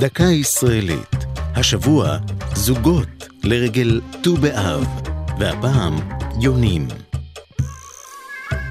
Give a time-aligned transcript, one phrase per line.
[0.00, 1.16] דקה ישראלית.
[1.36, 2.16] השבוע,
[2.54, 4.86] זוגות לרגל ט"ו באב,
[5.38, 5.96] והפעם,
[6.40, 6.88] יונים.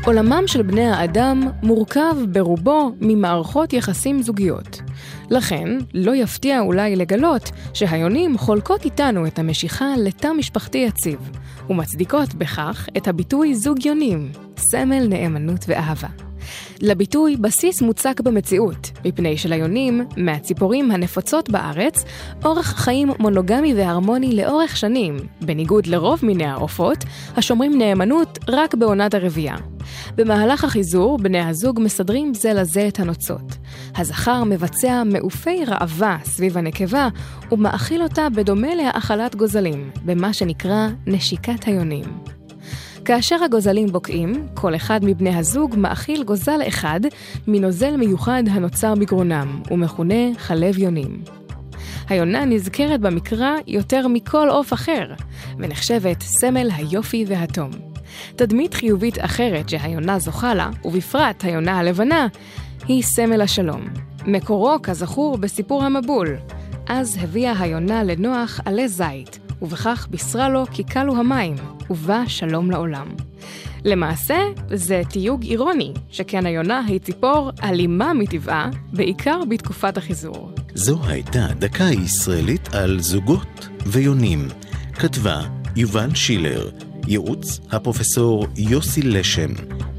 [0.06, 4.82] עולמם של בני האדם מורכב ברובו ממערכות יחסים זוגיות.
[5.30, 11.20] לכן, לא יפתיע אולי לגלות שהיונים חולקות איתנו את המשיכה לתא משפחתי יציב,
[11.70, 16.27] ומצדיקות בכך את הביטוי זוג יונים, סמל נאמנות ואהבה.
[16.82, 22.04] לביטוי בסיס מוצק במציאות, מפני שליונים, מהציפורים הנפוצות בארץ,
[22.46, 26.98] אורח חיים מונוגמי והרמוני לאורך שנים, בניגוד לרוב מיני העופות,
[27.36, 29.56] השומרים נאמנות רק בעונת הרבייה.
[30.16, 33.58] במהלך החיזור, בני הזוג מסדרים זה לזה את הנוצות.
[33.96, 37.08] הזכר מבצע מעופי ראווה סביב הנקבה,
[37.52, 42.27] ומאכיל אותה בדומה להאכלת גוזלים, במה שנקרא נשיקת היונים.
[43.08, 47.00] כאשר הגוזלים בוקעים, כל אחד מבני הזוג מאכיל גוזל אחד
[47.48, 51.22] מנוזל מיוחד הנוצר בגרונם, ומכונה חלב יונים.
[52.10, 55.14] היונה נזכרת במקרא יותר מכל עוף אחר,
[55.58, 57.72] ונחשבת סמל היופי והתום.
[58.36, 62.28] תדמית חיובית אחרת שהיונה זוכה לה, ובפרט היונה הלבנה,
[62.88, 63.88] היא סמל השלום.
[64.26, 66.38] מקורו, כזכור, בסיפור המבול.
[66.88, 71.56] אז הביאה היונה לנוח עלי זית, ובכך בישרה לו כי כלו המים,
[71.90, 73.08] ובא שלום לעולם.
[73.86, 74.38] למעשה,
[74.74, 80.52] זה תיוג אירוני, שכן היונה היא ציפור אלימה מטבעה, בעיקר בתקופת החיזור.
[80.74, 84.48] זו הייתה דקה ישראלית על זוגות ויונים.
[84.94, 85.42] כתבה
[85.76, 86.70] יובל שילר,
[87.08, 89.50] ייעוץ הפרופסור יוסי לשם,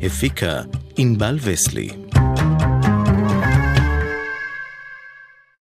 [0.03, 0.63] הפיקה
[0.97, 1.91] ענבל וסלי.